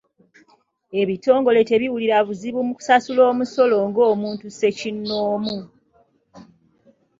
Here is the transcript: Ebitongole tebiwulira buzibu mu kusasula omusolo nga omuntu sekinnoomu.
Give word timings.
Ebitongole 1.01 1.59
tebiwulira 1.69 2.17
buzibu 2.27 2.59
mu 2.67 2.73
kusasula 2.77 3.21
omusolo 3.31 3.77
nga 3.89 4.01
omuntu 4.13 4.45
sekinnoomu. 4.51 5.57